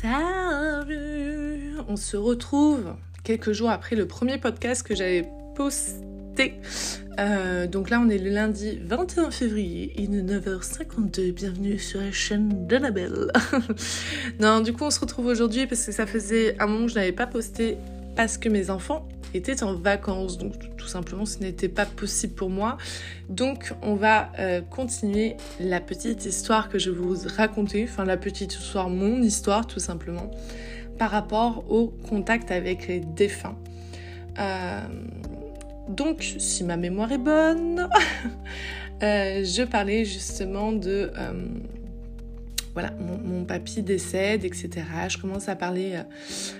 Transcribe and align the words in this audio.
Salut 0.00 1.74
On 1.88 1.96
se 1.96 2.16
retrouve 2.16 2.94
quelques 3.24 3.50
jours 3.50 3.70
après 3.70 3.96
le 3.96 4.06
premier 4.06 4.38
podcast 4.38 4.86
que 4.86 4.94
j'avais 4.94 5.28
posté. 5.56 6.54
Euh, 7.18 7.66
donc 7.66 7.90
là, 7.90 8.00
on 8.00 8.08
est 8.08 8.18
le 8.18 8.30
lundi 8.30 8.78
21 8.84 9.32
février, 9.32 9.92
il 9.96 10.14
est 10.14 10.22
9h52. 10.22 11.32
Bienvenue 11.32 11.80
sur 11.80 12.00
la 12.00 12.12
chaîne 12.12 12.68
d'Annabelle. 12.68 13.32
non, 14.40 14.60
du 14.60 14.72
coup, 14.72 14.84
on 14.84 14.90
se 14.90 15.00
retrouve 15.00 15.26
aujourd'hui 15.26 15.66
parce 15.66 15.84
que 15.84 15.90
ça 15.90 16.06
faisait 16.06 16.54
un 16.60 16.68
moment 16.68 16.86
que 16.86 16.92
je 16.92 16.96
n'avais 16.96 17.10
pas 17.10 17.26
posté 17.26 17.76
parce 18.14 18.38
que 18.38 18.48
mes 18.48 18.70
enfants 18.70 19.08
étaient 19.34 19.62
en 19.62 19.74
vacances. 19.74 20.38
Donc 20.38 20.54
tout 20.76 20.86
simplement, 20.86 21.26
ce 21.26 21.38
n'était 21.38 21.68
pas 21.68 21.86
possible 21.86 22.34
pour 22.34 22.50
moi. 22.50 22.78
Donc 23.28 23.72
on 23.82 23.94
va 23.94 24.30
euh, 24.38 24.60
continuer 24.60 25.36
la 25.60 25.80
petite 25.80 26.24
histoire 26.24 26.68
que 26.68 26.78
je 26.78 26.90
vous 26.90 27.16
raconter. 27.36 27.84
Enfin 27.84 28.04
la 28.04 28.16
petite 28.16 28.54
histoire, 28.54 28.88
mon 28.88 29.22
histoire 29.22 29.66
tout 29.66 29.80
simplement, 29.80 30.30
par 30.98 31.10
rapport 31.10 31.64
au 31.70 31.88
contact 31.88 32.50
avec 32.50 32.88
les 32.88 33.00
défunts. 33.00 33.56
Euh, 34.38 34.80
donc 35.88 36.34
si 36.38 36.64
ma 36.64 36.76
mémoire 36.76 37.12
est 37.12 37.18
bonne, 37.18 37.88
euh, 39.02 39.44
je 39.44 39.64
parlais 39.64 40.04
justement 40.04 40.72
de 40.72 41.10
voilà, 42.80 42.94
mon, 43.00 43.44
papy 43.44 43.82
décède, 43.82 44.44
etc. 44.44 44.70
Je 45.08 45.18
commence 45.18 45.48
à 45.48 45.56
parler 45.56 45.94
euh, 45.94 46.02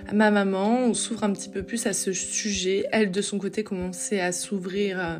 à 0.09 0.13
ma 0.13 0.31
maman, 0.31 0.79
on 0.79 0.93
s'ouvre 0.93 1.23
un 1.23 1.31
petit 1.31 1.47
peu 1.47 1.63
plus 1.63 1.87
à 1.87 1.93
ce 1.93 2.11
sujet. 2.11 2.85
Elle, 2.91 3.09
de 3.09 3.21
son 3.21 3.37
côté, 3.37 3.63
commençait 3.63 4.19
à 4.19 4.33
s'ouvrir 4.33 4.99
euh, 4.99 5.19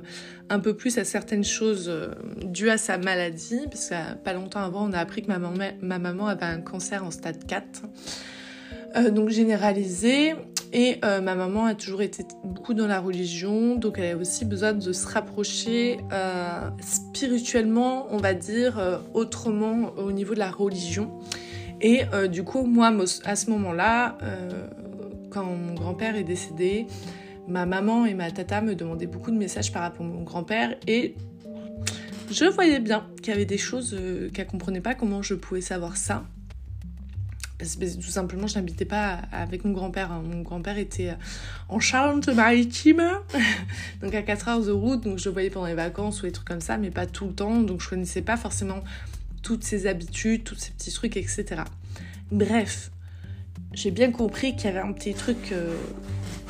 un 0.49 0.59
peu 0.59 0.75
plus 0.75 0.98
à 0.98 1.05
certaines 1.05 1.45
choses 1.45 1.88
euh, 1.88 2.09
dues 2.44 2.70
à 2.70 2.77
sa 2.77 2.98
maladie, 2.98 3.62
parce 3.72 3.91
que 3.91 4.16
pas 4.25 4.34
longtemps 4.34 4.59
avant, 4.59 4.89
on 4.89 4.91
a 4.91 4.99
appris 4.99 5.22
que 5.22 5.27
ma 5.27 5.39
maman, 5.39 5.63
ma 5.81 5.99
maman 5.99 6.27
avait 6.27 6.44
un 6.44 6.59
cancer 6.59 7.05
en 7.05 7.11
stade 7.11 7.45
4. 7.47 7.83
donc 9.14 9.30
généralisé. 9.30 10.33
Et 10.72 11.00
euh, 11.03 11.20
ma 11.20 11.34
maman 11.34 11.66
a 11.66 11.73
toujours 11.73 12.02
été 12.02 12.23
beaucoup 12.44 12.75
dans 12.75 12.86
la 12.86 13.00
religion, 13.00 13.75
donc 13.75 13.98
elle 13.98 14.16
a 14.16 14.17
aussi 14.17 14.45
besoin 14.45 14.73
de 14.73 14.94
se 14.94 15.08
rapprocher 15.08 15.98
euh, 16.14 16.70
spirituellement, 16.80 18.08
on 18.11 18.17
va 18.17 18.36
dire, 18.36 18.78
euh, 18.78 19.00
autrement 19.14 19.94
au 19.98 20.11
niveau 20.11 20.36
de 20.36 20.39
la 20.39 20.52
religion. 20.52 21.11
Et 21.81 22.02
du 22.30 22.44
coup, 22.44 22.66
moi, 22.66 22.92
à 23.23 23.38
ce 23.38 23.50
moment-là, 23.52 24.17
quand 25.30 25.45
mon 25.45 25.73
grand-père 25.76 26.17
est 26.17 26.26
décédé, 26.26 26.88
ma 27.48 27.66
maman 27.66 28.06
et 28.06 28.14
ma 28.14 28.30
tata 28.31 28.59
me 28.59 28.76
demandaient 28.76 29.08
beaucoup 29.08 29.31
de 29.31 29.38
messages 29.38 29.72
par 29.72 29.83
rapport 29.83 30.06
à 30.06 30.09
mon 30.09 30.23
grand-père 30.23 30.76
et 30.88 31.16
je 32.30 32.44
voyais 32.44 32.81
bien 32.81 33.08
qu'il 33.23 33.31
y 33.31 33.31
avait 33.33 33.45
des 33.45 33.58
choses 33.58 33.98
qu'elle 34.33 34.48
comprenait 34.48 34.81
pas, 34.81 34.94
comment 34.94 35.22
je 35.22 35.36
pouvais 35.36 35.61
savoir 35.61 35.95
ça 35.95 36.26
parce 37.59 37.75
que 37.75 37.95
tout 37.95 38.09
simplement 38.09 38.47
je 38.47 38.55
n'habitais 38.55 38.85
pas 38.85 39.19
avec 39.31 39.65
mon 39.65 39.71
grand-père. 39.71 40.11
Hein. 40.11 40.23
Mon 40.25 40.41
grand-père 40.41 40.77
était 40.77 41.09
euh, 41.09 41.15
en 41.67 41.79
Charente-Maritime, 41.79 43.03
donc 44.02 44.15
à 44.15 44.23
4 44.23 44.47
heures 44.47 44.65
de 44.65 44.71
route, 44.71 45.03
donc 45.03 45.19
je 45.19 45.25
le 45.25 45.33
voyais 45.33 45.49
pendant 45.49 45.67
les 45.67 45.75
vacances 45.75 46.23
ou 46.23 46.25
des 46.25 46.31
trucs 46.31 46.47
comme 46.47 46.61
ça, 46.61 46.77
mais 46.77 46.89
pas 46.89 47.05
tout 47.05 47.27
le 47.27 47.33
temps, 47.33 47.59
donc 47.59 47.81
je 47.81 47.89
connaissais 47.89 48.21
pas 48.21 48.37
forcément 48.37 48.81
toutes 49.43 49.63
ses 49.63 49.85
habitudes, 49.85 50.43
tous 50.45 50.55
ces 50.55 50.71
petits 50.71 50.91
trucs, 50.91 51.17
etc. 51.17 51.63
Bref, 52.31 52.91
j'ai 53.73 53.91
bien 53.91 54.11
compris 54.11 54.55
qu'il 54.55 54.65
y 54.65 54.67
avait 54.69 54.80
un 54.80 54.93
petit 54.93 55.13
truc... 55.13 55.52
Euh, 55.52 55.75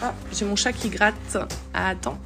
ah, 0.01 0.13
j'ai 0.31 0.45
mon 0.45 0.55
chat 0.55 0.71
qui 0.71 0.89
gratte. 0.89 1.37
Ah, 1.73 1.89
attends. 1.89 2.17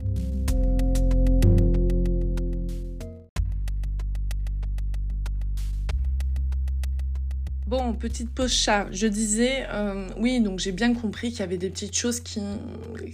Bon, 7.75 7.93
petite 7.93 8.29
pause 8.29 8.51
chat. 8.51 8.85
Je 8.91 9.07
disais, 9.07 9.65
euh, 9.73 10.07
oui, 10.19 10.39
donc 10.41 10.59
j'ai 10.59 10.71
bien 10.71 10.93
compris 10.93 11.31
qu'il 11.31 11.39
y 11.39 11.41
avait 11.41 11.57
des 11.57 11.71
petites 11.71 11.95
choses 11.97 12.19
qui 12.19 12.39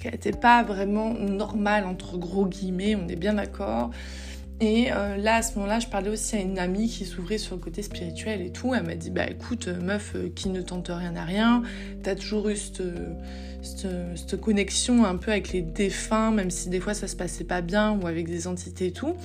n'étaient 0.04 0.34
pas 0.34 0.64
vraiment 0.64 1.14
normales, 1.14 1.86
entre 1.86 2.18
gros 2.18 2.46
guillemets, 2.46 2.94
on 2.94 3.08
est 3.08 3.16
bien 3.16 3.36
d'accord. 3.36 3.92
Et 4.60 4.92
euh, 4.92 5.16
là, 5.16 5.36
à 5.36 5.42
ce 5.44 5.56
moment-là, 5.56 5.80
je 5.80 5.88
parlais 5.88 6.10
aussi 6.10 6.36
à 6.36 6.42
une 6.42 6.60
amie 6.60 6.90
qui 6.90 7.06
s'ouvrait 7.06 7.38
sur 7.38 7.56
le 7.56 7.62
côté 7.62 7.82
spirituel 7.82 8.42
et 8.42 8.52
tout. 8.52 8.76
Elle 8.76 8.84
m'a 8.84 8.96
dit, 8.96 9.12
bah 9.12 9.30
écoute, 9.30 9.70
meuf 9.70 10.12
euh, 10.16 10.28
qui 10.36 10.50
ne 10.50 10.62
tente 10.62 10.90
rien 10.90 11.16
à 11.16 11.24
rien, 11.24 11.64
t'as 12.04 12.16
toujours 12.16 12.50
eu 12.50 12.58
cette, 12.58 12.84
cette, 13.62 14.40
connexion 14.40 15.06
un 15.06 15.18
peu 15.18 15.32
avec 15.32 15.52
les 15.52 15.62
défunts, 15.62 16.32
même 16.32 16.50
si 16.50 16.70
des 16.70 16.80
fois 16.80 16.94
ça 16.94 17.08
se 17.08 17.16
passait 17.16 17.44
pas 17.44 17.62
bien, 17.62 17.98
ou 18.00 18.08
avec 18.08 18.28
des 18.28 18.48
entités 18.48 18.88
et 18.88 18.92
tout. 18.92 19.16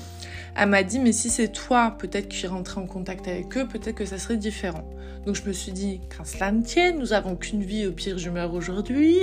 Elle 0.56 0.68
m'a 0.68 0.82
dit, 0.82 0.98
mais 0.98 1.12
si 1.12 1.30
c'est 1.30 1.48
toi, 1.48 1.96
peut-être 1.98 2.28
qui 2.28 2.46
rentrais 2.46 2.80
en 2.80 2.86
contact 2.86 3.26
avec 3.28 3.56
eux, 3.56 3.66
peut-être 3.66 3.96
que 3.96 4.04
ça 4.04 4.18
serait 4.18 4.36
différent. 4.36 4.88
Donc 5.26 5.36
je 5.36 5.44
me 5.44 5.52
suis 5.52 5.72
dit, 5.72 6.00
qu'un 6.14 6.24
cela 6.24 6.52
ne 6.52 6.62
tienne, 6.62 6.98
nous 6.98 7.12
avons 7.12 7.36
qu'une 7.36 7.62
vie, 7.62 7.86
au 7.86 7.92
pire 7.92 8.18
je 8.18 8.30
meurs 8.30 8.52
aujourd'hui. 8.54 9.20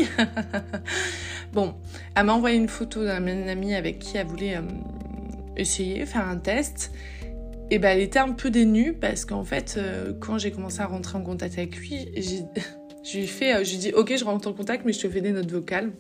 bon, 1.54 1.76
elle 2.16 2.26
m'a 2.26 2.34
envoyé 2.34 2.58
une 2.58 2.70
photo 2.70 3.06
d'un 3.06 3.26
ami 3.48 3.76
avec 3.76 4.00
qui 4.00 4.18
elle 4.18 4.28
voulait 4.28 4.58
euh, 4.58 4.62
essayer, 5.58 6.06
faire 6.06 6.28
un 6.28 6.38
test. 6.38 6.92
Et 7.70 7.80
ben 7.80 7.92
elle 7.96 8.02
était 8.02 8.20
un 8.20 8.34
peu 8.34 8.50
dénue 8.50 8.94
parce 8.94 9.24
qu'en 9.24 9.46
fait, 9.46 9.76
euh, 9.78 10.12
quand 10.20 10.38
j'ai 10.38 10.52
commencé 10.52 10.82
à 10.82 10.88
rentrer 10.88 11.18
en 11.18 11.22
contact 11.22 11.58
avec 11.58 11.78
lui, 11.78 12.10
j'ai... 12.18 12.44
Je 13.04 13.18
lui 13.18 13.24
ai 13.24 13.28
fait, 13.28 13.56
euh, 13.56 13.64
je 13.64 13.72
lui 13.72 13.78
dit, 13.78 13.92
ok, 13.94 14.16
je 14.16 14.24
rentre 14.24 14.48
en 14.48 14.54
contact, 14.54 14.86
mais 14.86 14.94
je 14.94 15.00
te 15.00 15.10
fais 15.10 15.22
des 15.22 15.32
notes 15.32 15.52
vocales. 15.52 15.92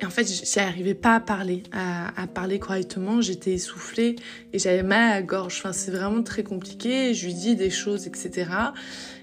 Et 0.00 0.06
en 0.06 0.10
fait, 0.10 0.26
j'arrivais 0.26 0.94
pas 0.94 1.16
à 1.16 1.20
parler, 1.20 1.62
à, 1.72 2.26
parler 2.26 2.58
correctement. 2.58 3.20
J'étais 3.20 3.52
essoufflée 3.52 4.16
et 4.52 4.58
j'avais 4.58 4.82
mal 4.82 5.12
à 5.12 5.14
la 5.14 5.22
gorge. 5.22 5.56
Enfin, 5.58 5.72
c'est 5.72 5.92
vraiment 5.92 6.22
très 6.22 6.42
compliqué. 6.42 7.14
Je 7.14 7.26
lui 7.26 7.34
dis 7.34 7.56
des 7.56 7.70
choses, 7.70 8.06
etc. 8.06 8.50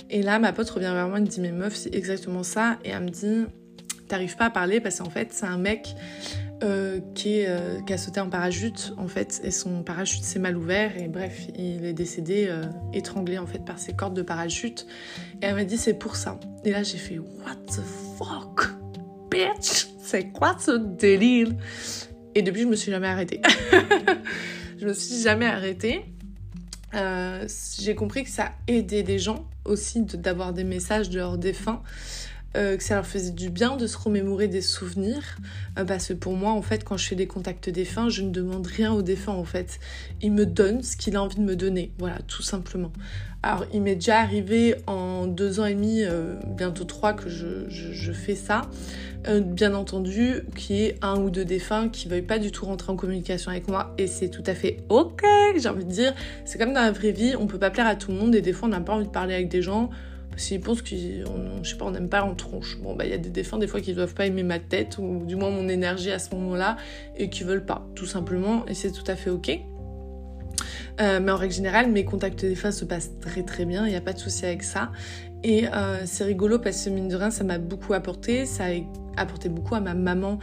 Et 0.09 0.21
là, 0.21 0.39
ma 0.39 0.53
pote 0.53 0.69
revient 0.69 0.91
vers 0.93 1.07
moi 1.07 1.17
et 1.17 1.21
me 1.21 1.27
dit, 1.27 1.41
mais 1.41 1.51
meuf, 1.51 1.75
c'est 1.75 1.93
exactement 1.93 2.43
ça. 2.43 2.79
Et 2.85 2.89
elle 2.89 3.03
me 3.03 3.09
dit, 3.09 3.45
t'arrives 4.07 4.37
pas 4.37 4.45
à 4.45 4.49
parler 4.49 4.79
parce 4.79 4.99
qu'en 4.99 5.09
fait, 5.09 5.29
c'est 5.31 5.45
un 5.45 5.57
mec 5.57 5.95
euh, 6.63 6.99
qui, 7.15 7.43
euh, 7.45 7.81
qui, 7.81 7.93
a 7.93 7.97
sauté 7.97 8.19
en 8.19 8.29
parachute, 8.29 8.93
en 8.97 9.07
fait, 9.07 9.41
et 9.43 9.49
son 9.49 9.81
parachute 9.81 10.23
s'est 10.23 10.37
mal 10.37 10.55
ouvert. 10.55 10.95
Et 10.95 11.07
bref, 11.07 11.47
il 11.55 11.85
est 11.85 11.93
décédé 11.93 12.45
euh, 12.49 12.65
étranglé, 12.93 13.39
en 13.39 13.47
fait, 13.47 13.65
par 13.65 13.79
ses 13.79 13.93
cordes 13.93 14.13
de 14.13 14.21
parachute. 14.21 14.85
Et 15.41 15.45
elle 15.45 15.55
m'a 15.55 15.63
dit, 15.63 15.77
c'est 15.77 15.95
pour 15.95 16.15
ça. 16.15 16.39
Et 16.63 16.71
là, 16.71 16.83
j'ai 16.83 16.99
fait, 16.99 17.17
what 17.17 17.55
the 17.67 17.81
fuck, 18.17 18.69
bitch 19.31 19.87
c'est 20.03 20.31
quoi 20.31 20.55
ce 20.59 20.71
délire? 20.71 21.47
Et 22.35 22.41
depuis, 22.41 22.61
je 22.61 22.67
me 22.67 22.75
suis 22.75 22.91
jamais 22.91 23.07
arrêtée. 23.07 23.41
je 24.77 24.85
me 24.85 24.93
suis 24.93 25.21
jamais 25.21 25.45
arrêtée. 25.47 26.05
J'ai 27.79 27.95
compris 27.95 28.23
que 28.23 28.29
ça 28.29 28.51
aidait 28.67 29.03
des 29.03 29.19
gens 29.19 29.47
aussi 29.63 30.01
d'avoir 30.01 30.53
des 30.53 30.65
messages 30.65 31.09
de 31.09 31.17
leurs 31.17 31.37
défunts. 31.37 31.81
Euh, 32.57 32.75
que 32.75 32.83
ça 32.83 32.95
leur 32.95 33.07
faisait 33.07 33.31
du 33.31 33.49
bien 33.49 33.77
de 33.77 33.87
se 33.87 33.97
remémorer 33.97 34.47
des 34.47 34.61
souvenirs. 34.61 35.37
Euh, 35.79 35.85
parce 35.85 36.09
que 36.09 36.13
pour 36.13 36.33
moi, 36.33 36.51
en 36.51 36.61
fait, 36.61 36.83
quand 36.83 36.97
je 36.97 37.07
fais 37.07 37.15
des 37.15 37.27
contacts 37.27 37.69
défunts, 37.69 38.09
je 38.09 38.21
ne 38.21 38.29
demande 38.29 38.67
rien 38.67 38.91
au 38.91 39.01
défunt, 39.01 39.33
en 39.33 39.45
fait. 39.45 39.79
Il 40.21 40.33
me 40.33 40.45
donne 40.45 40.83
ce 40.83 40.97
qu'il 40.97 41.15
a 41.15 41.23
envie 41.23 41.37
de 41.37 41.41
me 41.41 41.55
donner. 41.55 41.91
Voilà, 41.97 42.19
tout 42.27 42.43
simplement. 42.43 42.91
Alors, 43.43 43.65
il 43.73 43.81
m'est 43.81 43.95
déjà 43.95 44.19
arrivé 44.19 44.75
en 44.85 45.25
deux 45.25 45.59
ans 45.59 45.65
et 45.65 45.73
demi, 45.73 46.03
bientôt 46.45 46.83
trois, 46.83 47.13
que 47.13 47.27
je, 47.27 48.11
fais 48.11 48.35
ça. 48.35 48.69
Euh, 49.27 49.39
bien 49.39 49.75
entendu, 49.75 50.41
qui 50.55 50.81
est 50.81 50.97
un 51.03 51.19
ou 51.19 51.29
deux 51.29 51.45
défunts 51.45 51.89
qui 51.89 52.07
ne 52.07 52.13
veuillent 52.13 52.21
pas 52.23 52.39
du 52.39 52.51
tout 52.51 52.65
rentrer 52.65 52.91
en 52.91 52.95
communication 52.95 53.51
avec 53.51 53.67
moi. 53.67 53.93
Et 53.99 54.07
c'est 54.07 54.29
tout 54.29 54.43
à 54.47 54.55
fait 54.55 54.77
ok, 54.89 55.23
j'ai 55.55 55.69
envie 55.69 55.85
de 55.85 55.91
dire. 55.91 56.13
C'est 56.43 56.57
comme 56.57 56.73
dans 56.73 56.81
la 56.81 56.91
vraie 56.91 57.11
vie, 57.11 57.35
on 57.37 57.45
peut 57.45 57.59
pas 57.59 57.69
plaire 57.69 57.85
à 57.85 57.95
tout 57.95 58.11
le 58.11 58.17
monde 58.17 58.33
et 58.33 58.41
des 58.41 58.51
fois 58.51 58.67
on 58.67 58.71
n'a 58.71 58.79
pas 58.79 58.93
envie 58.93 59.05
de 59.05 59.11
parler 59.11 59.35
avec 59.35 59.47
des 59.47 59.61
gens 59.61 59.91
qu'ils 60.37 60.59
pensent 60.59 60.81
qu'on 60.81 61.77
pas, 61.77 61.85
on 61.85 61.91
n'aime 61.91 62.09
pas 62.09 62.23
en 62.23 62.35
tronche. 62.35 62.77
Bon, 62.81 62.95
bah 62.95 63.05
il 63.05 63.11
y 63.11 63.13
a 63.13 63.17
des 63.17 63.29
défunts 63.29 63.57
des 63.57 63.67
fois 63.67 63.81
qui 63.81 63.91
ne 63.91 63.95
doivent 63.95 64.13
pas 64.13 64.25
aimer 64.25 64.43
ma 64.43 64.59
tête 64.59 64.97
ou 64.97 65.23
du 65.25 65.35
moins 65.35 65.49
mon 65.49 65.67
énergie 65.67 66.11
à 66.11 66.19
ce 66.19 66.33
moment-là 66.35 66.77
et 67.17 67.29
qui 67.29 67.43
veulent 67.43 67.65
pas, 67.65 67.87
tout 67.95 68.05
simplement. 68.05 68.65
Et 68.67 68.73
c'est 68.73 68.91
tout 68.91 69.03
à 69.07 69.15
fait 69.15 69.29
ok. 69.29 69.59
Euh, 70.99 71.19
mais 71.21 71.31
en 71.31 71.37
règle 71.37 71.53
générale, 71.53 71.89
mes 71.89 72.05
contacts 72.05 72.45
défunts 72.45 72.71
se 72.71 72.85
passent 72.85 73.11
très 73.19 73.43
très 73.43 73.65
bien, 73.65 73.85
il 73.85 73.89
n'y 73.89 73.95
a 73.95 74.01
pas 74.01 74.13
de 74.13 74.19
souci 74.19 74.45
avec 74.45 74.63
ça. 74.63 74.91
Et 75.43 75.67
euh, 75.67 76.01
c'est 76.05 76.23
rigolo 76.23 76.59
parce 76.59 76.85
que 76.85 76.89
mine 76.89 77.07
de 77.07 77.15
rien, 77.15 77.31
ça 77.31 77.43
m'a 77.43 77.57
beaucoup 77.57 77.93
apporté. 77.93 78.45
Ça 78.45 78.65
a 78.65 79.21
apporté 79.21 79.49
beaucoup 79.49 79.73
à 79.73 79.79
ma 79.79 79.95
maman 79.95 80.37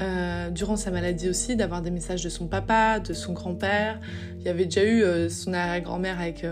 euh, 0.00 0.50
durant 0.50 0.76
sa 0.76 0.92
maladie 0.92 1.28
aussi, 1.28 1.56
d'avoir 1.56 1.82
des 1.82 1.90
messages 1.90 2.22
de 2.22 2.28
son 2.28 2.46
papa, 2.46 3.00
de 3.00 3.12
son 3.14 3.32
grand-père. 3.32 4.00
Il 4.38 4.44
y 4.44 4.48
avait 4.48 4.66
déjà 4.66 4.84
eu 4.84 5.28
son 5.28 5.52
arrière-grand-mère 5.52 6.20
avec, 6.20 6.46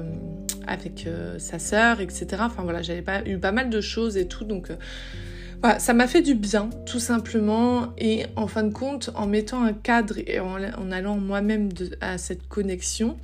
avec 0.67 1.09
sa 1.38 1.59
sœur, 1.59 2.00
etc. 2.00 2.26
Enfin 2.41 2.62
voilà, 2.62 2.82
j'avais 2.82 3.05
eu 3.26 3.38
pas 3.38 3.53
mal 3.53 3.70
de 3.70 3.81
choses 3.81 4.17
et 4.17 4.26
tout. 4.26 4.44
Donc 4.44 4.70
voilà, 5.62 5.79
ça 5.79 5.94
m'a 5.94 6.09
fait 6.09 6.23
du 6.23 6.35
bien, 6.35 6.70
tout 6.87 6.99
simplement. 6.99 7.93
Et 7.97 8.26
en 8.35 8.49
fin 8.49 8.64
de 8.64 8.73
compte, 8.73 9.11
en 9.14 9.29
mettant 9.29 9.62
un 9.62 9.73
cadre 9.73 10.17
et 10.26 10.41
en, 10.41 10.91
allant 10.91 11.19
moi-même 11.19 11.69
à 12.00 12.19
cette 12.19 12.49
connexion, 12.49 13.17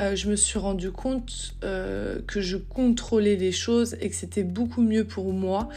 euh, 0.00 0.14
je 0.14 0.28
me 0.28 0.36
suis 0.36 0.58
rendu 0.58 0.92
compte 0.92 1.54
euh, 1.64 2.20
que 2.26 2.42
je 2.42 2.58
contrôlais 2.58 3.36
les 3.36 3.52
choses 3.52 3.96
et 4.02 4.10
que 4.10 4.14
c'était 4.14 4.44
beaucoup 4.44 4.82
mieux 4.82 5.04
pour 5.04 5.32
moi 5.32 5.70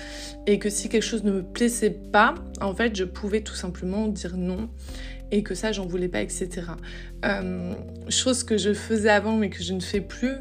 et 0.48 0.60
que 0.60 0.70
si 0.70 0.90
quelque 0.90 1.06
chose 1.06 1.24
ne 1.24 1.32
me 1.32 1.44
plaisait 1.44 1.90
pas, 1.90 2.36
en 2.60 2.76
fait, 2.76 2.94
je 2.94 3.06
pouvais 3.06 3.40
tout 3.40 3.56
simplement 3.56 4.08
dire 4.08 4.36
non 4.36 4.70
et 5.32 5.44
que 5.44 5.56
ça, 5.56 5.72
j'en 5.72 5.86
voulais 5.86 6.10
pas, 6.10 6.22
etc. 6.22 6.50
Euh, 7.24 7.74
chose 8.10 8.44
que 8.44 8.58
je 8.58 8.74
faisais 8.74 9.10
avant 9.10 9.38
mais 9.38 9.50
que 9.50 9.64
je 9.64 9.72
ne 9.72 9.80
fais 9.80 10.02
plus. 10.02 10.36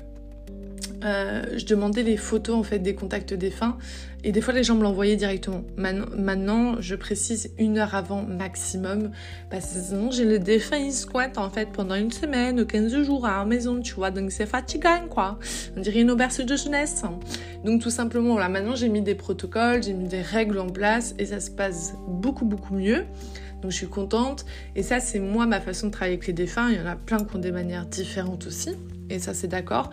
Euh, 1.05 1.43
je 1.57 1.65
demandais 1.67 2.03
les 2.03 2.17
photos 2.17 2.57
en 2.57 2.63
fait 2.63 2.79
des 2.79 2.95
contacts 2.95 3.35
défunts 3.35 3.79
et 4.23 4.33
des 4.33 4.41
fois 4.41 4.53
les 4.53 4.65
gens 4.65 4.75
me 4.75 4.83
l'envoyaient 4.83 5.17
directement. 5.17 5.65
Maintenant, 5.77 6.77
je 6.81 6.95
précise 6.95 7.51
une 7.59 7.79
heure 7.79 7.95
avant 7.95 8.23
maximum 8.23 9.11
parce 9.51 9.73
que 9.73 9.81
sinon 9.81 10.11
j'ai 10.11 10.25
le 10.25 10.39
défunt 10.39 10.77
il 10.77 10.93
squatte 10.93 11.39
en 11.39 11.51
fait 11.51 11.71
pendant 11.73 11.95
une 11.95 12.11
semaine 12.13 12.61
ou 12.61 12.67
15 12.67 13.03
jours 13.03 13.27
à 13.27 13.39
la 13.39 13.45
maison, 13.45 13.81
tu 13.81 13.95
vois, 13.95 14.11
donc 14.11 14.31
c'est 14.31 14.47
fatigant 14.47 15.09
quoi. 15.09 15.39
On 15.77 15.81
dirait 15.81 16.01
une 16.01 16.11
auberge 16.11 16.45
de 16.45 16.57
jeunesse. 16.57 17.03
Donc 17.65 17.83
tout 17.83 17.91
simplement, 17.91 18.33
voilà, 18.33 18.49
maintenant 18.49 18.75
j'ai 18.75 18.89
mis 18.89 19.03
des 19.03 19.15
protocoles, 19.15 19.83
j'ai 19.83 19.93
mis 19.93 20.09
des 20.09 20.23
règles 20.23 20.59
en 20.59 20.69
place 20.69 21.15
et 21.19 21.27
ça 21.27 21.41
se 21.41 21.51
passe 21.51 21.95
beaucoup 22.09 22.45
beaucoup 22.45 22.75
mieux. 22.75 23.05
Donc 23.63 23.71
je 23.71 23.77
suis 23.77 23.89
contente. 23.89 24.47
Et 24.75 24.83
ça, 24.83 25.01
c'est 25.01 25.19
moi, 25.19 25.45
ma 25.45 25.61
façon 25.61 25.89
de 25.89 25.93
travailler 25.93 26.15
avec 26.15 26.27
les 26.27 26.33
défunts. 26.33 26.71
Il 26.71 26.77
y 26.77 26.81
en 26.81 26.87
a 26.87 26.97
plein 26.97 27.19
qui 27.19 27.37
ont 27.37 27.39
des 27.41 27.53
manières 27.53 27.85
différentes 27.85 28.47
aussi 28.47 28.71
et 29.11 29.19
ça 29.19 29.35
c'est 29.35 29.49
d'accord. 29.49 29.91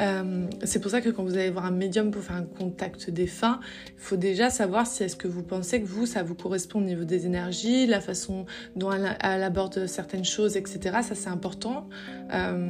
Euh, 0.00 0.46
c'est 0.64 0.80
pour 0.80 0.90
ça 0.90 1.00
que 1.00 1.10
quand 1.10 1.24
vous 1.24 1.34
allez 1.34 1.50
voir 1.50 1.66
un 1.66 1.70
médium 1.72 2.10
pour 2.10 2.22
faire 2.22 2.36
un 2.36 2.44
contact 2.44 3.10
défunt, 3.10 3.60
il 3.88 4.00
faut 4.00 4.16
déjà 4.16 4.48
savoir 4.48 4.86
si 4.86 5.02
est-ce 5.02 5.16
que 5.16 5.28
vous 5.28 5.42
pensez 5.42 5.82
que 5.82 5.86
vous, 5.86 6.06
ça 6.06 6.22
vous 6.22 6.34
correspond 6.34 6.78
au 6.78 6.84
niveau 6.84 7.04
des 7.04 7.26
énergies, 7.26 7.86
la 7.86 8.00
façon 8.00 8.46
dont 8.76 8.90
elle, 8.92 9.42
aborde 9.42 9.86
certaines 9.86 10.24
choses, 10.24 10.56
etc. 10.56 10.98
Ça 11.02 11.14
c'est 11.14 11.28
important. 11.28 11.88
Euh, 12.32 12.68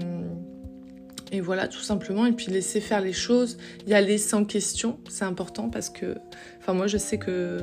et 1.33 1.41
voilà, 1.41 1.69
tout 1.69 1.81
simplement. 1.81 2.27
Et 2.27 2.33
puis 2.33 2.51
laisser 2.51 2.81
faire 2.81 3.01
les 3.01 3.13
choses, 3.13 3.59
y 3.87 3.95
aller 3.95 4.19
sans 4.19 4.45
question, 4.45 4.99
c'est 5.09 5.25
important 5.25 5.69
parce 5.69 5.91
que, 5.91 6.17
enfin 6.59 6.73
moi 6.73 6.87
je 6.87 6.99
sais 6.99 7.19
que 7.19 7.59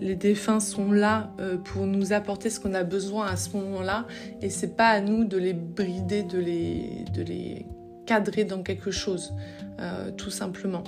les 0.00 0.16
défunts 0.16 0.60
sont 0.60 0.92
là 0.92 1.32
euh, 1.40 1.56
pour 1.56 1.86
nous 1.86 2.12
apporter 2.12 2.50
ce 2.50 2.60
qu'on 2.60 2.74
a 2.74 2.84
besoin 2.84 3.26
à 3.26 3.36
ce 3.36 3.56
moment-là, 3.56 4.06
et 4.42 4.50
c'est 4.50 4.76
pas 4.76 4.88
à 4.88 5.00
nous 5.00 5.24
de 5.24 5.36
les 5.36 5.52
brider, 5.52 6.22
de 6.22 6.38
les, 6.38 7.04
de 7.14 7.22
les 7.22 7.66
cadrer 8.06 8.44
dans 8.44 8.62
quelque 8.62 8.90
chose, 8.90 9.32
euh, 9.78 10.10
tout 10.10 10.30
simplement. 10.30 10.84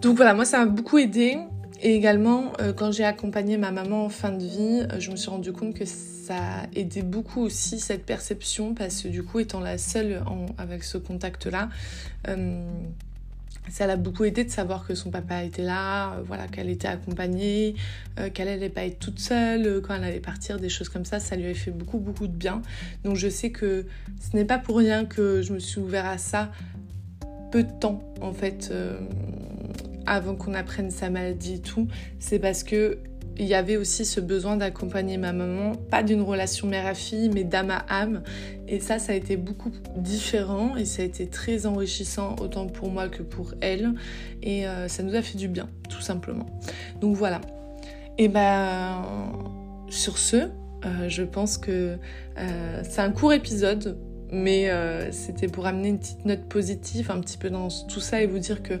Donc 0.00 0.16
voilà, 0.16 0.34
moi 0.34 0.44
ça 0.44 0.58
m'a 0.58 0.66
beaucoup 0.66 0.98
aidé. 0.98 1.38
Et 1.86 1.94
également, 1.94 2.54
euh, 2.62 2.72
quand 2.72 2.92
j'ai 2.92 3.04
accompagné 3.04 3.58
ma 3.58 3.70
maman 3.70 4.06
en 4.06 4.08
fin 4.08 4.32
de 4.32 4.42
vie, 4.42 4.86
euh, 4.90 4.98
je 5.00 5.10
me 5.10 5.16
suis 5.16 5.28
rendu 5.28 5.52
compte 5.52 5.74
que 5.74 5.84
ça 5.84 6.34
a 6.34 6.66
aidé 6.74 7.02
beaucoup 7.02 7.42
aussi 7.42 7.78
cette 7.78 8.06
perception, 8.06 8.72
parce 8.72 9.02
que 9.02 9.08
du 9.08 9.22
coup, 9.22 9.38
étant 9.38 9.60
la 9.60 9.76
seule 9.76 10.22
avec 10.56 10.82
ce 10.82 10.96
contact-là, 10.96 11.68
ça 13.68 13.86
l'a 13.86 13.96
beaucoup 13.96 14.24
aidé 14.24 14.44
de 14.44 14.50
savoir 14.50 14.86
que 14.86 14.94
son 14.94 15.10
papa 15.10 15.44
était 15.44 15.62
là, 15.62 16.18
voilà, 16.24 16.48
qu'elle 16.48 16.70
était 16.70 16.88
accompagnée, 16.88 17.74
qu'elle 18.32 18.48
n'allait 18.48 18.70
pas 18.70 18.86
être 18.86 18.98
toute 18.98 19.18
seule 19.18 19.82
quand 19.82 19.94
elle 19.94 20.04
allait 20.04 20.18
partir, 20.18 20.58
des 20.58 20.70
choses 20.70 20.88
comme 20.88 21.04
ça, 21.04 21.20
ça 21.20 21.36
lui 21.36 21.44
avait 21.44 21.52
fait 21.52 21.70
beaucoup 21.70 21.98
beaucoup 21.98 22.26
de 22.26 22.32
bien. 22.32 22.62
Donc 23.04 23.16
je 23.16 23.28
sais 23.28 23.50
que 23.50 23.84
ce 24.18 24.34
n'est 24.34 24.46
pas 24.46 24.58
pour 24.58 24.78
rien 24.78 25.04
que 25.04 25.42
je 25.42 25.52
me 25.52 25.58
suis 25.58 25.80
ouvert 25.80 26.06
à 26.06 26.16
ça 26.16 26.50
peu 27.52 27.62
de 27.62 27.72
temps 27.72 28.02
en 28.22 28.32
fait 28.32 28.72
avant 30.06 30.34
qu'on 30.34 30.54
apprenne 30.54 30.90
sa 30.90 31.10
maladie 31.10 31.54
et 31.54 31.60
tout, 31.60 31.88
c'est 32.18 32.38
parce 32.38 32.62
que 32.62 32.98
il 33.36 33.46
y 33.46 33.54
avait 33.54 33.76
aussi 33.76 34.04
ce 34.04 34.20
besoin 34.20 34.56
d'accompagner 34.56 35.16
ma 35.16 35.32
maman, 35.32 35.72
pas 35.72 36.02
d'une 36.02 36.22
relation 36.22 36.68
mère 36.68 36.86
à 36.86 36.94
fille, 36.94 37.30
mais 37.34 37.42
d'âme 37.42 37.70
à 37.70 37.84
âme. 37.88 38.22
Et 38.68 38.78
ça, 38.78 38.98
ça 38.98 39.12
a 39.12 39.16
été 39.16 39.36
beaucoup 39.36 39.72
différent 39.96 40.76
et 40.76 40.84
ça 40.84 41.02
a 41.02 41.04
été 41.04 41.26
très 41.26 41.66
enrichissant, 41.66 42.36
autant 42.40 42.66
pour 42.66 42.90
moi 42.90 43.08
que 43.08 43.22
pour 43.22 43.54
elle. 43.60 43.94
Et 44.42 44.68
euh, 44.68 44.86
ça 44.86 45.02
nous 45.02 45.14
a 45.16 45.22
fait 45.22 45.36
du 45.36 45.48
bien, 45.48 45.68
tout 45.90 46.00
simplement. 46.00 46.46
Donc 47.00 47.16
voilà. 47.16 47.40
Et 48.18 48.28
ben, 48.28 49.02
sur 49.88 50.18
ce, 50.18 50.36
euh, 50.36 51.08
je 51.08 51.22
pense 51.22 51.58
que 51.58 51.96
euh, 52.38 52.82
c'est 52.88 53.00
un 53.00 53.10
court 53.10 53.32
épisode 53.32 53.98
mais 54.32 54.70
euh, 54.70 55.12
c'était 55.12 55.48
pour 55.48 55.66
amener 55.66 55.88
une 55.88 55.98
petite 55.98 56.24
note 56.24 56.44
positive 56.48 57.10
un 57.10 57.20
petit 57.20 57.38
peu 57.38 57.50
dans 57.50 57.68
tout 57.68 58.00
ça 58.00 58.22
et 58.22 58.26
vous 58.26 58.38
dire 58.38 58.62
que 58.62 58.74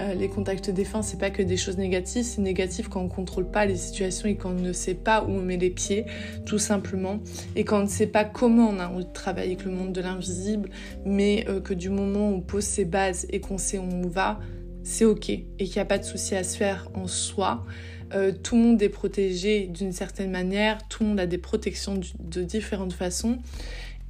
euh, 0.00 0.14
les 0.14 0.28
contacts 0.28 0.70
défunts 0.70 1.02
c'est 1.02 1.18
pas 1.18 1.30
que 1.30 1.42
des 1.42 1.56
choses 1.56 1.78
négatives, 1.78 2.24
c'est 2.24 2.42
négatif 2.42 2.88
quand 2.88 3.00
on 3.00 3.08
contrôle 3.08 3.50
pas 3.50 3.64
les 3.64 3.76
situations 3.76 4.28
et 4.28 4.36
quand 4.36 4.50
on 4.50 4.60
ne 4.60 4.72
sait 4.72 4.94
pas 4.94 5.24
où 5.24 5.30
on 5.30 5.40
met 5.40 5.56
les 5.56 5.70
pieds, 5.70 6.04
tout 6.46 6.58
simplement, 6.58 7.20
et 7.56 7.64
quand 7.64 7.78
on 7.78 7.82
ne 7.84 7.88
sait 7.88 8.06
pas 8.06 8.24
comment 8.24 8.68
on 8.68 8.78
a 8.78 8.88
envie 8.88 9.04
de 9.04 9.12
travailler 9.12 9.52
avec 9.52 9.64
le 9.64 9.70
monde 9.70 9.92
de 9.92 10.00
l'invisible, 10.00 10.70
mais 11.04 11.44
euh, 11.48 11.60
que 11.60 11.74
du 11.74 11.90
moment 11.90 12.30
où 12.30 12.34
on 12.34 12.40
pose 12.40 12.64
ses 12.64 12.84
bases 12.84 13.26
et 13.30 13.40
qu'on 13.40 13.58
sait 13.58 13.78
où 13.78 13.88
on 13.90 14.08
va, 14.08 14.40
c'est 14.82 15.04
ok 15.04 15.30
et 15.30 15.46
qu'il 15.58 15.74
n'y 15.74 15.78
a 15.78 15.84
pas 15.84 15.98
de 15.98 16.04
souci 16.04 16.34
à 16.34 16.44
se 16.44 16.56
faire 16.56 16.88
en 16.94 17.06
soi. 17.06 17.64
tout 18.42 18.56
le 18.56 18.62
monde 18.62 18.82
est 18.82 18.88
protégé 18.88 19.66
d'une 19.66 19.92
certaine 19.92 20.30
manière, 20.30 20.86
tout 20.88 21.02
le 21.02 21.10
monde 21.10 21.20
a 21.20 21.26
des 21.26 21.36
protections 21.36 22.00
de 22.18 22.42
différentes 22.42 22.94
façons. 22.94 23.38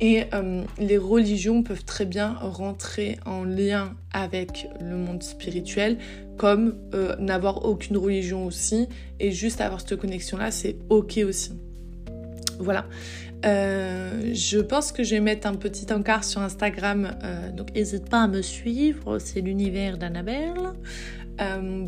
Et 0.00 0.24
euh, 0.32 0.62
les 0.78 0.98
religions 0.98 1.62
peuvent 1.62 1.84
très 1.84 2.04
bien 2.04 2.34
rentrer 2.40 3.18
en 3.26 3.44
lien 3.44 3.94
avec 4.12 4.68
le 4.80 4.96
monde 4.96 5.22
spirituel, 5.22 5.98
comme 6.36 6.76
euh, 6.94 7.16
n'avoir 7.18 7.64
aucune 7.64 7.96
religion 7.96 8.46
aussi, 8.46 8.88
et 9.18 9.32
juste 9.32 9.60
avoir 9.60 9.80
cette 9.80 9.96
connexion-là, 9.96 10.50
c'est 10.52 10.76
ok 10.88 11.20
aussi. 11.26 11.52
Voilà. 12.60 12.86
Euh, 13.44 14.32
je 14.34 14.58
pense 14.58 14.92
que 14.92 15.02
je 15.02 15.16
vais 15.16 15.20
mettre 15.20 15.46
un 15.46 15.54
petit 15.54 15.92
encart 15.92 16.24
sur 16.24 16.40
Instagram, 16.40 17.16
donc 17.56 17.74
n'hésite 17.74 18.08
pas 18.08 18.22
à 18.22 18.28
me 18.28 18.42
suivre, 18.42 19.18
c'est 19.18 19.40
l'univers 19.40 19.96
d'Annabelle. 19.96 20.54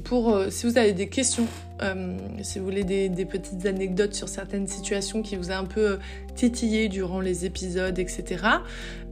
pour 0.04 0.44
si 0.48 0.66
vous 0.66 0.78
avez 0.78 0.92
des 0.92 1.08
questions 1.08 1.46
euh, 1.82 2.16
si 2.42 2.58
vous 2.58 2.64
voulez 2.64 2.84
des, 2.84 3.24
petites 3.24 3.66
anecdotes 3.66 4.14
sur 4.14 4.28
certaines 4.28 4.66
situations 4.66 5.22
qui 5.22 5.36
vous 5.36 5.50
a 5.50 5.54
un 5.54 5.64
peu 5.64 5.92
euh, 5.92 5.96
titillé 6.34 6.88
durant 6.88 7.20
les 7.20 7.44
épisodes, 7.44 7.98
etc. 7.98 8.44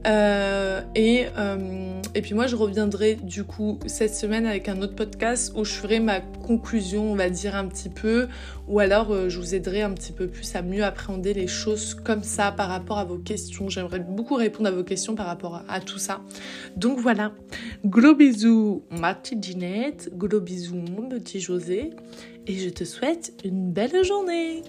Euh, 0.07 0.81
et, 0.95 1.25
et 2.15 2.21
puis 2.21 2.33
moi, 2.33 2.47
je 2.47 2.55
reviendrai 2.55 3.15
du 3.15 3.43
coup 3.43 3.79
cette 3.85 4.15
semaine 4.15 4.45
avec 4.45 4.69
un 4.69 4.81
autre 4.81 4.95
podcast 4.95 5.51
où 5.55 5.65
je 5.65 5.73
ferai 5.73 5.99
ma 5.99 6.21
conclusion, 6.21 7.11
on 7.11 7.15
va 7.15 7.29
dire 7.29 7.55
un 7.55 7.67
petit 7.67 7.89
peu, 7.89 8.27
ou 8.67 8.79
alors 8.79 9.29
je 9.29 9.37
vous 9.37 9.53
aiderai 9.53 9.81
un 9.81 9.91
petit 9.91 10.13
peu 10.13 10.27
plus 10.27 10.55
à 10.55 10.61
mieux 10.61 10.83
appréhender 10.83 11.33
les 11.33 11.47
choses 11.47 11.93
comme 11.93 12.23
ça 12.23 12.51
par 12.51 12.69
rapport 12.69 12.97
à 12.97 13.03
vos 13.03 13.17
questions. 13.17 13.69
J'aimerais 13.69 13.99
beaucoup 13.99 14.35
répondre 14.35 14.69
à 14.69 14.71
vos 14.71 14.83
questions 14.83 15.15
par 15.15 15.25
rapport 15.25 15.63
à, 15.67 15.81
tout 15.81 15.99
ça. 15.99 16.21
Donc 16.77 16.99
voilà, 16.99 17.33
gros 17.83 18.15
bisous 18.15 18.83
ma 18.89 19.13
petite 19.13 19.43
Ginette, 19.43 20.09
gros 20.15 20.39
bisous 20.39 20.75
mon 20.75 21.09
petit 21.09 21.41
José 21.41 21.91
et 22.49 22.57
je 22.57 22.69
te 22.69 22.83
souhaite 22.83 23.31
une 23.45 23.71
belle 23.71 24.03
journée. 24.03 24.63